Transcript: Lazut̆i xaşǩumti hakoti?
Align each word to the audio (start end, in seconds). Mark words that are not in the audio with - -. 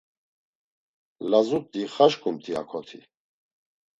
Lazut̆i 1.29 1.81
xaşǩumti 1.93 2.51
hakoti? 2.57 2.99